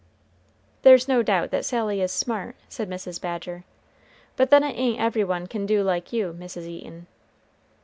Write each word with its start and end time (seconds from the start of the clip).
"There's 0.81 1.07
no 1.07 1.21
doubt 1.21 1.51
that 1.51 1.63
Sally 1.63 2.01
is 2.01 2.11
smart," 2.11 2.55
said 2.67 2.89
Mrs. 2.89 3.21
Badger, 3.21 3.65
"but 4.35 4.49
then 4.49 4.63
it 4.63 4.75
ain't 4.75 4.99
every 4.99 5.23
one 5.23 5.45
can 5.45 5.67
do 5.67 5.83
like 5.83 6.11
you, 6.11 6.33
Mrs. 6.33 6.65
Eaton." 6.65 7.05